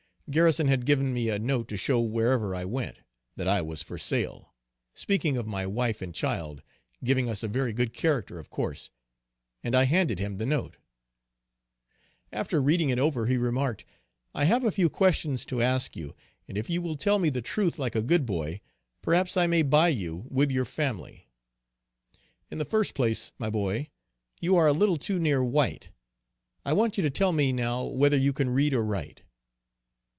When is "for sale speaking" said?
3.83-5.35